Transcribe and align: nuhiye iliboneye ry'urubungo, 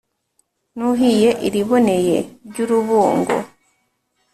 nuhiye 0.77 1.29
iliboneye 1.47 2.17
ry'urubungo, 2.49 3.35